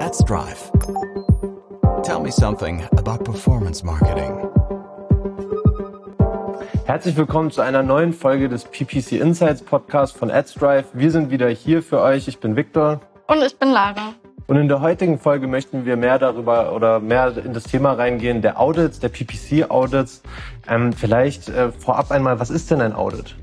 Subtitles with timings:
[0.00, 0.70] at Strive.
[2.02, 4.48] Tell me something about performance marketing.
[6.84, 10.84] Herzlich willkommen zu einer neuen Folge des PPC Insights Podcast von AdStrive.
[10.92, 12.28] Wir sind wieder hier für euch.
[12.28, 13.00] Ich bin Victor.
[13.26, 14.14] Und ich bin Lara.
[14.46, 18.42] Und in der heutigen Folge möchten wir mehr darüber oder mehr in das Thema reingehen,
[18.42, 20.22] der Audits, der PPC-Audits.
[20.68, 23.36] Ähm, vielleicht äh, vorab einmal, was ist denn ein Audit?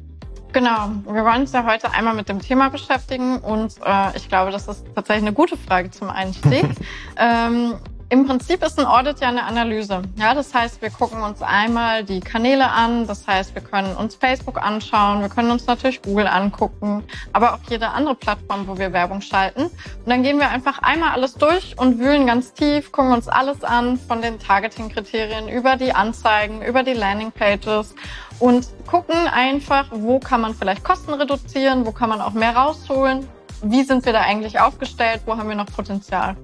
[0.53, 4.51] Genau, wir wollen uns ja heute einmal mit dem Thema beschäftigen und äh, ich glaube,
[4.51, 6.63] das ist tatsächlich eine gute Frage zum Einstieg.
[7.17, 7.73] ähm,
[8.13, 10.03] im Prinzip ist ein Audit ja eine Analyse.
[10.17, 13.07] Ja, das heißt, wir gucken uns einmal die Kanäle an.
[13.07, 15.21] Das heißt, wir können uns Facebook anschauen.
[15.21, 19.63] Wir können uns natürlich Google angucken, aber auch jede andere Plattform, wo wir Werbung schalten.
[19.63, 19.73] Und
[20.05, 23.97] dann gehen wir einfach einmal alles durch und wühlen ganz tief, gucken uns alles an
[23.97, 27.95] von den Targeting-Kriterien über die Anzeigen, über die Landing-Pages
[28.37, 33.27] und gucken einfach, wo kann man vielleicht Kosten reduzieren, wo kann man auch mehr rausholen.
[33.63, 35.21] Wie sind wir da eigentlich aufgestellt?
[35.25, 36.37] Wo haben wir noch Potenzial?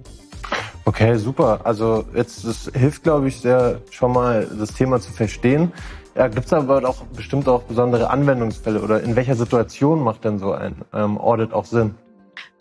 [0.85, 1.59] Okay, super.
[1.63, 5.71] Also jetzt das hilft, glaube ich, sehr schon mal das Thema zu verstehen.
[6.15, 10.39] Ja, Gibt es aber auch bestimmt auch besondere Anwendungsfälle oder in welcher Situation macht denn
[10.39, 11.95] so ein ähm, Audit auch Sinn?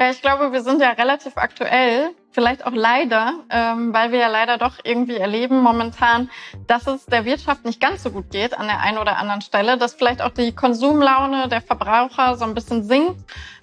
[0.01, 4.29] Ja, ich glaube, wir sind ja relativ aktuell, vielleicht auch leider, ähm, weil wir ja
[4.29, 6.31] leider doch irgendwie erleben momentan,
[6.69, 9.77] dass es der Wirtschaft nicht ganz so gut geht an der einen oder anderen Stelle,
[9.77, 13.19] dass vielleicht auch die Konsumlaune der Verbraucher so ein bisschen sinkt,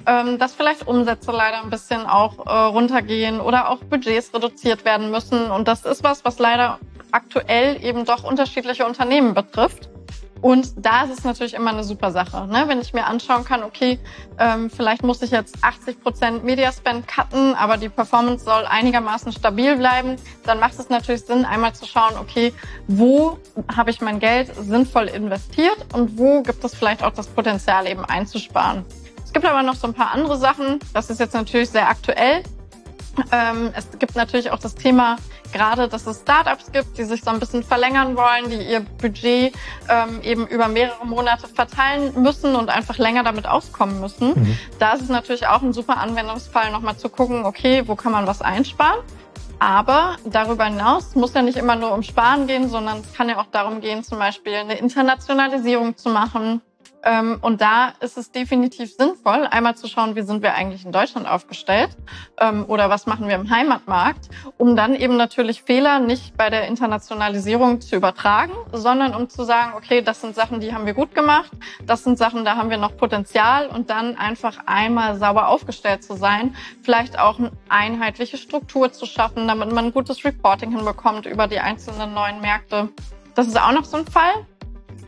[0.06, 5.12] ähm, dass vielleicht Umsätze leider ein bisschen auch äh, runtergehen oder auch Budgets reduziert werden
[5.12, 5.50] müssen.
[5.52, 6.80] Und das ist was, was leider
[7.12, 9.90] aktuell eben doch unterschiedliche Unternehmen betrifft.
[10.46, 12.46] Und da ist es natürlich immer eine super Sache.
[12.46, 12.66] Ne?
[12.68, 13.98] Wenn ich mir anschauen kann, okay,
[14.38, 19.76] ähm, vielleicht muss ich jetzt 80 Prozent Mediaspend cutten, aber die Performance soll einigermaßen stabil
[19.76, 22.54] bleiben, dann macht es natürlich Sinn, einmal zu schauen, okay,
[22.88, 23.40] wo
[23.76, 28.06] habe ich mein Geld sinnvoll investiert und wo gibt es vielleicht auch das Potenzial eben
[28.06, 28.86] einzusparen.
[29.24, 30.78] Es gibt aber noch so ein paar andere Sachen.
[30.94, 32.44] Das ist jetzt natürlich sehr aktuell.
[33.32, 35.18] Ähm, es gibt natürlich auch das Thema,
[35.54, 39.54] gerade, dass es Startups gibt, die sich so ein bisschen verlängern wollen, die ihr Budget
[39.90, 44.34] ähm, eben über mehrere Monate verteilen müssen und einfach länger damit auskommen müssen.
[44.36, 44.60] Mhm.
[44.80, 48.28] Da ist es natürlich auch ein super Anwendungsfall, nochmal zu gucken, okay, wo kann man
[48.28, 49.00] was einsparen?
[49.60, 53.38] Aber darüber hinaus muss ja nicht immer nur um Sparen gehen, sondern es kann ja
[53.38, 56.62] auch darum gehen, zum Beispiel eine Internationalisierung zu machen,
[57.42, 61.28] und da ist es definitiv sinnvoll, einmal zu schauen, wie sind wir eigentlich in Deutschland
[61.28, 61.90] aufgestellt
[62.40, 66.68] ähm, oder was machen wir im Heimatmarkt, um dann eben natürlich Fehler nicht bei der
[66.68, 71.14] Internationalisierung zu übertragen, sondern um zu sagen, okay, das sind Sachen, die haben wir gut
[71.14, 71.52] gemacht,
[71.86, 76.16] das sind Sachen, da haben wir noch Potenzial und dann einfach einmal sauber aufgestellt zu
[76.16, 81.48] sein, vielleicht auch eine einheitliche Struktur zu schaffen, damit man ein gutes Reporting hinbekommt über
[81.48, 82.90] die einzelnen neuen Märkte.
[83.36, 84.46] Das ist auch noch so ein Fall.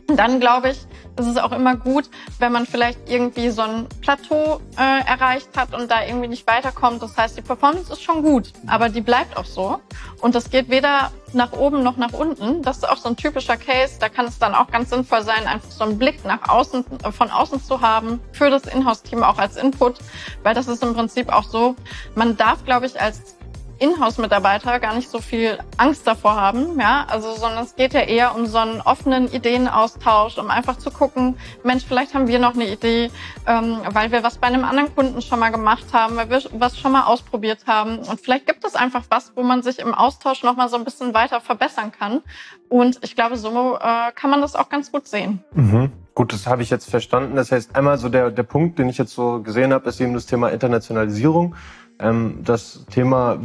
[0.08, 0.78] Dann glaube ich,
[1.18, 2.08] ist es auch immer gut,
[2.38, 7.02] wenn man vielleicht irgendwie so ein Plateau äh, erreicht hat und da irgendwie nicht weiterkommt.
[7.02, 9.80] Das heißt, die Performance ist schon gut, aber die bleibt auch so.
[10.22, 12.62] Und das geht weder nach oben noch nach unten.
[12.62, 13.96] Das ist auch so ein typischer Case.
[14.00, 17.12] Da kann es dann auch ganz sinnvoll sein, einfach so einen Blick nach außen, äh,
[17.12, 19.98] von außen zu haben für das Inhouse-Team auch als Input,
[20.42, 21.76] weil das ist im Prinzip auch so.
[22.14, 23.37] Man darf, glaube ich, als
[23.78, 28.34] Inhouse-Mitarbeiter gar nicht so viel Angst davor haben, ja, also, sondern es geht ja eher
[28.34, 32.70] um so einen offenen Ideenaustausch, um einfach zu gucken, Mensch, vielleicht haben wir noch eine
[32.70, 33.10] Idee,
[33.46, 36.78] ähm, weil wir was bei einem anderen Kunden schon mal gemacht haben, weil wir was
[36.78, 40.42] schon mal ausprobiert haben und vielleicht gibt es einfach was, wo man sich im Austausch
[40.42, 42.22] noch mal so ein bisschen weiter verbessern kann
[42.68, 45.44] und ich glaube, so äh, kann man das auch ganz gut sehen.
[45.52, 45.92] Mhm.
[46.18, 47.36] Gut, das habe ich jetzt verstanden.
[47.36, 50.14] Das heißt, einmal so der, der Punkt, den ich jetzt so gesehen habe, ist eben
[50.14, 51.54] das Thema Internationalisierung.
[52.00, 53.38] Ähm, das Thema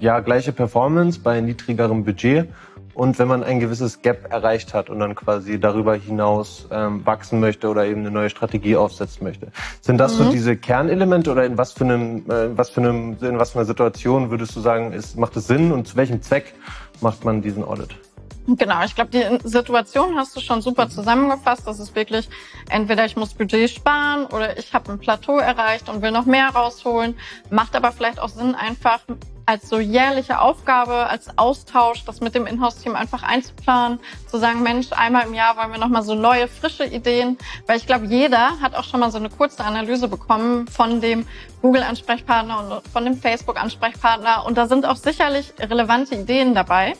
[0.00, 2.48] ja, gleiche Performance bei niedrigerem Budget
[2.94, 7.38] und wenn man ein gewisses Gap erreicht hat und dann quasi darüber hinaus ähm, wachsen
[7.38, 9.52] möchte oder eben eine neue Strategie aufsetzen möchte.
[9.80, 10.24] Sind das mhm.
[10.24, 13.60] so diese Kernelemente oder in was für einem, äh, was für einem, in was für
[13.60, 16.52] einer Situation würdest du sagen, ist, macht es Sinn und zu welchem Zweck
[17.00, 17.94] macht man diesen Audit?
[18.46, 21.66] Genau, ich glaube, die Situation hast du schon super zusammengefasst.
[21.66, 22.28] Das ist wirklich,
[22.68, 26.48] entweder ich muss Budget sparen oder ich habe ein Plateau erreicht und will noch mehr
[26.48, 27.16] rausholen.
[27.50, 29.00] Macht aber vielleicht auch Sinn, einfach
[29.50, 33.98] als so jährliche Aufgabe, als Austausch, das mit dem Inhouse-Team einfach einzuplanen,
[34.28, 37.36] zu sagen, Mensch, einmal im Jahr wollen wir nochmal so neue, frische Ideen,
[37.66, 41.26] weil ich glaube, jeder hat auch schon mal so eine kurze Analyse bekommen von dem
[41.62, 46.94] Google-Ansprechpartner und von dem Facebook-Ansprechpartner und da sind auch sicherlich relevante Ideen dabei.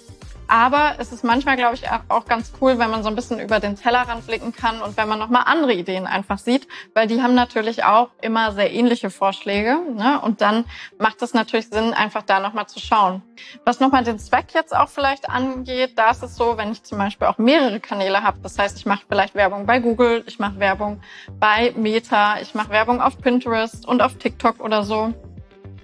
[0.50, 3.60] Aber es ist manchmal, glaube ich, auch ganz cool, wenn man so ein bisschen über
[3.60, 7.36] den Tellerrand blicken kann und wenn man nochmal andere Ideen einfach sieht, weil die haben
[7.36, 9.78] natürlich auch immer sehr ähnliche Vorschläge.
[9.94, 10.20] Ne?
[10.20, 10.64] Und dann
[10.98, 13.22] macht es natürlich Sinn, einfach da nochmal zu schauen.
[13.64, 16.98] Was nochmal den Zweck jetzt auch vielleicht angeht, da ist es so, wenn ich zum
[16.98, 20.58] Beispiel auch mehrere Kanäle habe, das heißt, ich mache vielleicht Werbung bei Google, ich mache
[20.58, 21.00] Werbung
[21.38, 25.14] bei Meta, ich mache Werbung auf Pinterest und auf TikTok oder so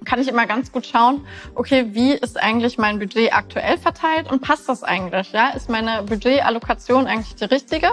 [0.06, 4.40] kann ich immer ganz gut schauen, okay, wie ist eigentlich mein Budget aktuell verteilt und
[4.40, 5.32] passt das eigentlich?
[5.32, 7.88] Ja, ist meine Budgetallokation eigentlich die richtige?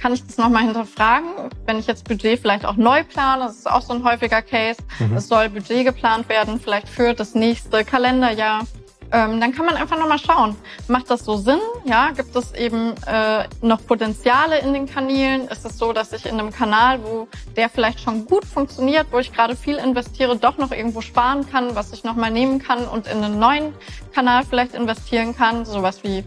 [0.00, 1.28] Kann ich das nochmal hinterfragen?
[1.66, 4.80] Wenn ich jetzt Budget vielleicht auch neu plane, das ist auch so ein häufiger Case.
[4.98, 5.16] Mhm.
[5.16, 8.62] Es soll Budget geplant werden, vielleicht für das nächste Kalenderjahr
[9.10, 10.56] ähm, dann kann man einfach nochmal schauen,
[10.86, 11.60] macht das so Sinn?
[11.84, 15.48] Ja, gibt es eben äh, noch Potenziale in den Kanälen?
[15.48, 19.18] Ist es so, dass ich in einem Kanal, wo der vielleicht schon gut funktioniert, wo
[19.18, 23.06] ich gerade viel investiere, doch noch irgendwo sparen kann, was ich nochmal nehmen kann und
[23.06, 23.72] in einen neuen
[24.14, 25.64] Kanal vielleicht investieren kann?
[25.64, 26.24] Sowas wie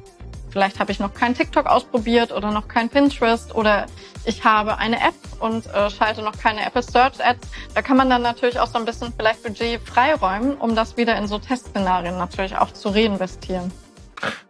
[0.51, 3.85] Vielleicht habe ich noch kein TikTok ausprobiert oder noch kein Pinterest oder
[4.25, 7.47] ich habe eine App und äh, schalte noch keine Apple Search Ads.
[7.73, 11.15] Da kann man dann natürlich auch so ein bisschen vielleicht Budget freiräumen, um das wieder
[11.17, 13.71] in so Testszenarien natürlich auch zu reinvestieren.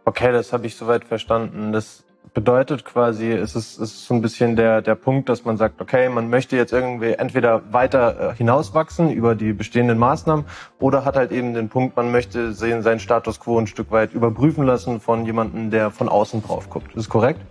[0.03, 1.71] Okay, das habe ich soweit verstanden.
[1.71, 5.57] Das bedeutet quasi, es ist, es ist so ein bisschen der, der Punkt, dass man
[5.57, 10.45] sagt, okay, man möchte jetzt irgendwie entweder weiter äh, hinauswachsen über die bestehenden Maßnahmen
[10.79, 14.13] oder hat halt eben den Punkt, man möchte sehen, seinen Status quo ein Stück weit
[14.13, 16.95] überprüfen lassen von jemandem, der von außen drauf guckt.
[16.95, 17.41] Ist korrekt?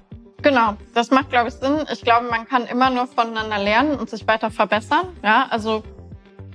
[0.43, 1.85] Genau, das macht, glaube ich, Sinn.
[1.93, 5.09] Ich glaube, man kann immer nur voneinander lernen und sich weiter verbessern.
[5.23, 5.83] Ja, also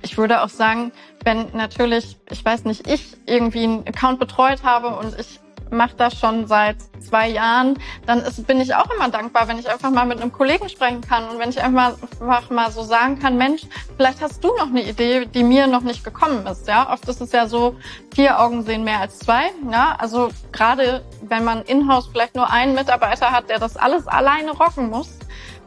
[0.02, 0.90] ich würde auch sagen,
[1.22, 5.40] wenn natürlich, ich weiß nicht, ich irgendwie einen Account betreut habe und ich
[5.76, 9.70] mache das schon seit zwei Jahren, dann ist, bin ich auch immer dankbar, wenn ich
[9.70, 13.18] einfach mal mit einem Kollegen sprechen kann und wenn ich einfach, einfach mal so sagen
[13.18, 13.62] kann, Mensch,
[13.96, 16.66] vielleicht hast du noch eine Idee, die mir noch nicht gekommen ist.
[16.66, 17.76] Ja, oft ist es ja so,
[18.14, 19.50] vier Augen sehen mehr als zwei.
[19.70, 24.52] Ja, also gerade wenn man in-house vielleicht nur einen Mitarbeiter hat, der das alles alleine
[24.52, 25.10] rocken muss,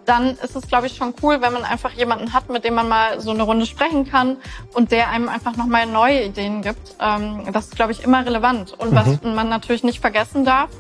[0.10, 2.90] dann ist es, glaube ich, schon cool, wenn man einfach jemanden hat, mit dem man
[2.90, 4.38] mal so eine Runde sprechen kann
[4.74, 6.96] und der einem einfach nochmal neue Ideen gibt.
[7.00, 8.74] Ähm, das ist, glaube ich, immer relevant.
[8.74, 9.36] Und was mhm.
[9.36, 10.72] man natürlich nicht vergessen darf,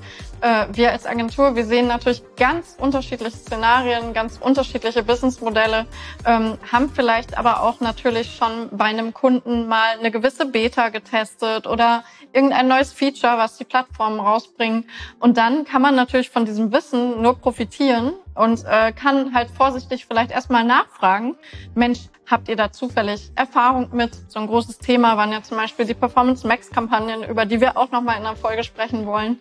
[0.41, 5.85] äh, wir als Agentur, wir sehen natürlich ganz unterschiedliche Szenarien, ganz unterschiedliche Businessmodelle,
[6.25, 11.67] ähm, haben vielleicht aber auch natürlich schon bei einem Kunden mal eine gewisse Beta getestet
[11.67, 12.03] oder
[12.33, 14.85] irgendein neues Feature, was die Plattformen rausbringen.
[15.19, 20.05] Und dann kann man natürlich von diesem Wissen nur profitieren und äh, kann halt vorsichtig
[20.05, 21.35] vielleicht erstmal nachfragen,
[21.75, 24.11] Mensch, habt ihr da zufällig Erfahrung mit?
[24.29, 27.75] So ein großes Thema waren ja zum Beispiel die Performance Max Kampagnen, über die wir
[27.75, 29.39] auch nochmal in der Folge sprechen wollen.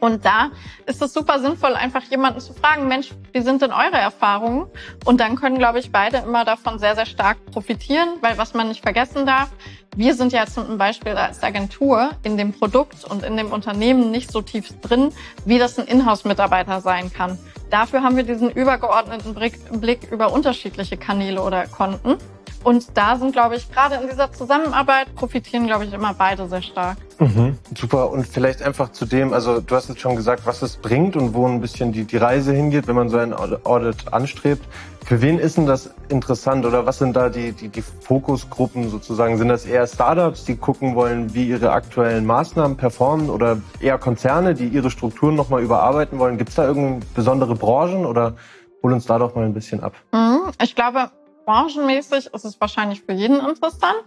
[0.00, 0.50] Und da
[0.86, 4.66] ist es super sinnvoll, einfach jemanden zu fragen, Mensch, wie sind denn eure Erfahrungen?
[5.04, 8.68] Und dann können, glaube ich, beide immer davon sehr, sehr stark profitieren, weil was man
[8.68, 9.50] nicht vergessen darf,
[9.96, 14.32] wir sind ja zum Beispiel als Agentur in dem Produkt und in dem Unternehmen nicht
[14.32, 15.12] so tief drin,
[15.44, 17.38] wie das ein Inhouse-Mitarbeiter sein kann.
[17.70, 22.18] Dafür haben wir diesen übergeordneten Blick über unterschiedliche Kanäle oder Konten.
[22.64, 26.62] Und da sind, glaube ich, gerade in dieser Zusammenarbeit profitieren, glaube ich, immer beide sehr
[26.62, 26.96] stark.
[27.18, 28.10] Mhm, super.
[28.10, 31.34] Und vielleicht einfach zu dem, also du hast jetzt schon gesagt, was es bringt und
[31.34, 34.64] wo ein bisschen die, die Reise hingeht, wenn man so ein Audit anstrebt.
[35.04, 39.36] Für wen ist denn das interessant oder was sind da die, die, die Fokusgruppen sozusagen?
[39.36, 44.54] Sind das eher Startups, die gucken wollen, wie ihre aktuellen Maßnahmen performen oder eher Konzerne,
[44.54, 46.38] die ihre Strukturen nochmal überarbeiten wollen?
[46.38, 48.36] Gibt es da irgendeine besondere Branchen oder
[48.82, 49.92] hol uns da doch mal ein bisschen ab?
[50.12, 51.10] Mhm, ich glaube,
[51.44, 54.04] branchenmäßig ist es wahrscheinlich für jeden interessant.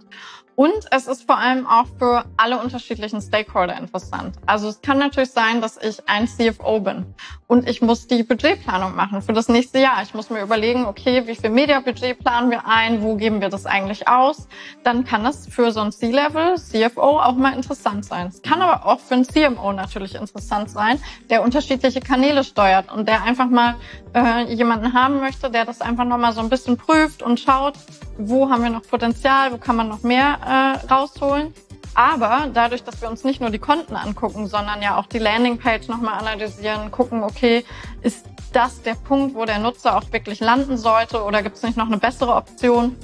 [0.58, 4.34] Und es ist vor allem auch für alle unterschiedlichen Stakeholder interessant.
[4.44, 7.14] Also es kann natürlich sein, dass ich ein CFO bin
[7.46, 10.02] und ich muss die Budgetplanung machen für das nächste Jahr.
[10.02, 13.66] Ich muss mir überlegen, okay, wie viel Mediabudget planen wir ein, wo geben wir das
[13.66, 14.48] eigentlich aus?
[14.82, 18.26] Dann kann das für so ein C-Level, CFO auch mal interessant sein.
[18.26, 23.06] Es kann aber auch für ein CMO natürlich interessant sein, der unterschiedliche Kanäle steuert und
[23.06, 23.76] der einfach mal
[24.12, 27.74] äh, jemanden haben möchte, der das einfach nochmal so ein bisschen prüft und schaut,
[28.16, 31.52] wo haben wir noch Potenzial, wo kann man noch mehr äh, rausholen.
[31.94, 35.88] Aber dadurch, dass wir uns nicht nur die Konten angucken, sondern ja auch die Landingpage
[35.88, 37.64] nochmal analysieren, gucken, okay,
[38.02, 41.76] ist das der Punkt, wo der Nutzer auch wirklich landen sollte oder gibt es nicht
[41.76, 42.96] noch eine bessere Option?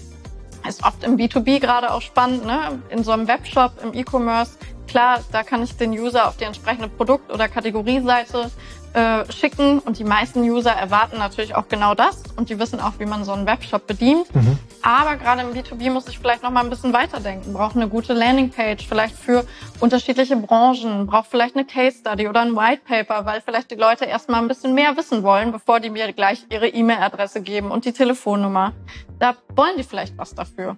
[0.67, 2.83] Ist oft im B2B gerade auch spannend, ne?
[2.89, 4.57] in so einem Webshop, im E-Commerce.
[4.87, 8.51] Klar, da kann ich den User auf die entsprechende Produkt- oder Kategorieseite
[8.95, 12.93] äh, schicken und die meisten User erwarten natürlich auch genau das und die wissen auch,
[12.99, 14.33] wie man so einen Webshop bedient.
[14.33, 14.57] Mhm.
[14.83, 17.53] Aber gerade im B2B muss ich vielleicht noch mal ein bisschen weiterdenken.
[17.53, 19.45] Braucht eine gute Landingpage, vielleicht für
[19.81, 24.05] unterschiedliche Branchen, braucht vielleicht eine Case Study oder ein White Paper, weil vielleicht die Leute
[24.05, 27.93] erstmal ein bisschen mehr wissen wollen, bevor die mir gleich ihre E-Mail-Adresse geben und die
[27.93, 28.75] Telefonnummer.
[29.19, 30.77] Da wollen die vielleicht was dafür.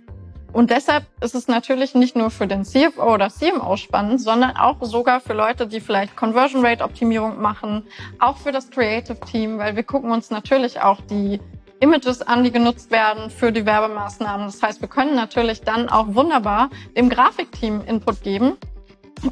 [0.57, 4.77] Und deshalb ist es natürlich nicht nur für den CFO oder CMO spannend, sondern auch
[4.81, 7.83] sogar für Leute, die vielleicht Conversion Rate Optimierung machen,
[8.21, 11.41] auch für das Creative Team, weil wir gucken uns natürlich auch die
[11.81, 14.47] Images an, die genutzt werden für die Werbemaßnahmen.
[14.47, 18.57] Das heißt, wir können natürlich dann auch wunderbar dem Grafikteam Input geben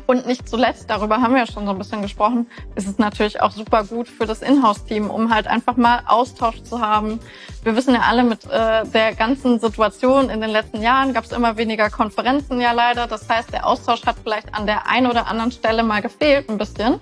[0.06, 3.40] Und nicht zuletzt, darüber haben wir ja schon so ein bisschen gesprochen, ist es natürlich
[3.42, 7.20] auch super gut für das Inhouse-Team, um halt einfach mal Austausch zu haben.
[7.62, 11.32] Wir wissen ja alle, mit äh, der ganzen Situation in den letzten Jahren gab es
[11.32, 13.06] immer weniger Konferenzen ja leider.
[13.06, 16.58] Das heißt, der Austausch hat vielleicht an der einen oder anderen Stelle mal gefehlt ein
[16.58, 17.00] bisschen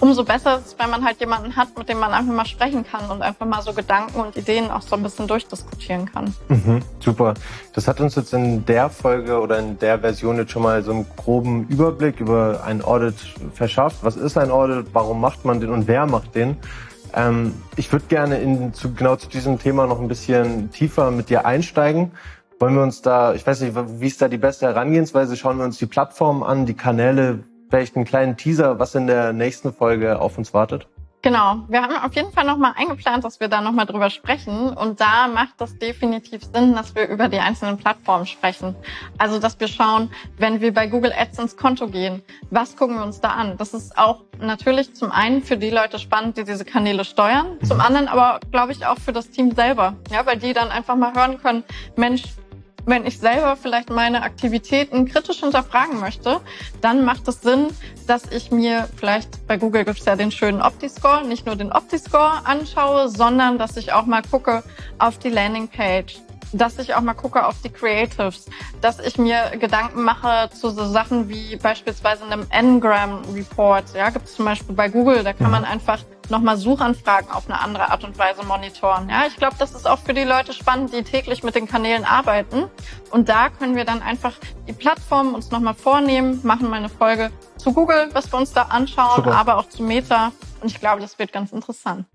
[0.00, 2.84] umso besser ist es, wenn man halt jemanden hat, mit dem man einfach mal sprechen
[2.84, 6.34] kann und einfach mal so Gedanken und Ideen auch so ein bisschen durchdiskutieren kann.
[6.48, 7.34] Mhm, super.
[7.74, 10.92] Das hat uns jetzt in der Folge oder in der Version jetzt schon mal so
[10.92, 13.14] einen groben Überblick über ein Audit
[13.54, 13.98] verschafft.
[14.02, 14.88] Was ist ein Audit?
[14.92, 16.56] Warum macht man den und wer macht den?
[17.14, 21.30] Ähm, ich würde gerne in, zu, genau zu diesem Thema noch ein bisschen tiefer mit
[21.30, 22.12] dir einsteigen.
[22.58, 25.36] Wollen wir uns da, ich weiß nicht, wie ist da die beste Herangehensweise?
[25.36, 29.32] Schauen wir uns die Plattform an, die Kanäle, vielleicht einen kleinen Teaser, was in der
[29.32, 30.88] nächsten Folge auf uns wartet?
[31.26, 34.68] Genau, wir haben auf jeden Fall nochmal eingeplant, dass wir da nochmal drüber sprechen.
[34.68, 38.76] Und da macht das definitiv Sinn, dass wir über die einzelnen Plattformen sprechen.
[39.18, 40.08] Also, dass wir schauen,
[40.38, 43.56] wenn wir bei Google Ads ins Konto gehen, was gucken wir uns da an?
[43.56, 47.80] Das ist auch natürlich zum einen für die Leute spannend, die diese Kanäle steuern, zum
[47.80, 49.94] anderen aber, glaube ich, auch für das Team selber.
[50.12, 51.64] Ja, weil die dann einfach mal hören können,
[51.96, 52.22] Mensch,
[52.86, 56.40] wenn ich selber vielleicht meine Aktivitäten kritisch hinterfragen möchte,
[56.80, 57.68] dann macht es Sinn,
[58.06, 61.72] dass ich mir vielleicht bei Google gibt es ja den schönen Opti-Score, nicht nur den
[61.72, 64.62] Opti-Score anschaue, sondern dass ich auch mal gucke
[64.98, 66.20] auf die Landingpage,
[66.52, 68.46] dass ich auch mal gucke auf die Creatives,
[68.80, 73.84] dass ich mir Gedanken mache zu so Sachen wie beispielsweise einem Ngram Report.
[73.94, 75.68] Ja, gibt es zum Beispiel bei Google, da kann man mhm.
[75.68, 75.98] einfach
[76.30, 79.08] nochmal Suchanfragen auf eine andere Art und Weise monitoren.
[79.08, 82.04] Ja, ich glaube, das ist auch für die Leute spannend, die täglich mit den Kanälen
[82.04, 82.64] arbeiten.
[83.10, 84.34] Und da können wir dann einfach
[84.66, 88.62] die Plattformen uns nochmal vornehmen, machen mal eine Folge zu Google, was wir uns da
[88.62, 89.36] anschauen, Super.
[89.36, 90.32] aber auch zu Meta.
[90.60, 92.06] Und ich glaube, das wird ganz interessant.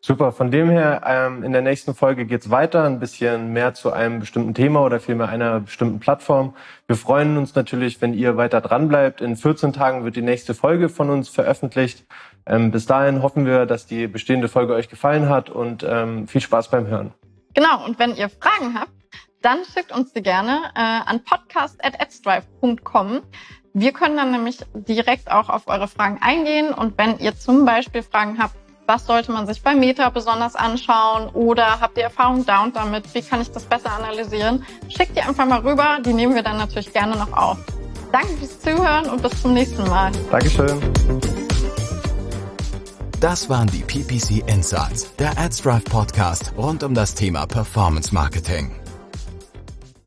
[0.00, 3.92] Super, von dem her, ähm, in der nächsten Folge geht's weiter, ein bisschen mehr zu
[3.92, 6.54] einem bestimmten Thema oder vielmehr einer bestimmten Plattform.
[6.86, 9.20] Wir freuen uns natürlich, wenn ihr weiter dran bleibt.
[9.20, 12.04] In 14 Tagen wird die nächste Folge von uns veröffentlicht.
[12.46, 16.40] Ähm, bis dahin hoffen wir, dass die bestehende Folge euch gefallen hat und ähm, viel
[16.40, 17.12] Spaß beim Hören.
[17.54, 18.92] Genau, und wenn ihr Fragen habt,
[19.40, 23.22] dann schickt uns die gerne äh, an podcast.adsdrive.com.
[23.72, 28.02] Wir können dann nämlich direkt auch auf eure Fragen eingehen und wenn ihr zum Beispiel
[28.02, 28.54] Fragen habt,
[28.86, 33.12] was sollte man sich bei Meta besonders anschauen oder habt ihr Erfahrung da und damit,
[33.14, 36.58] wie kann ich das besser analysieren, schickt die einfach mal rüber, die nehmen wir dann
[36.58, 37.58] natürlich gerne noch auf.
[38.12, 40.12] Danke fürs Zuhören und bis zum nächsten Mal.
[40.30, 40.80] Dankeschön.
[43.20, 48.83] Das waren die PPC Insights, der AdsDrive Podcast rund um das Thema Performance Marketing.